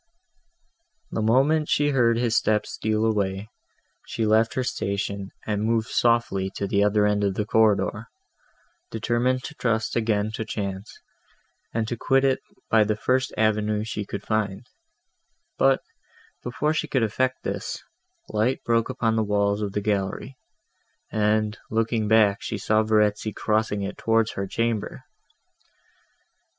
[1.11, 3.51] The moment she heard his steps steal away,
[4.07, 8.07] she left her station and moved softly to the other end of the corridor,
[8.89, 10.97] determined to trust again to chance,
[11.71, 14.65] and to quit it by the first avenue she could find;
[15.59, 15.83] but,
[16.41, 17.83] before she could effect this,
[18.27, 20.35] light broke upon the walls of the gallery,
[21.11, 25.03] and, looking back, she saw Verezzi crossing it towards her chamber.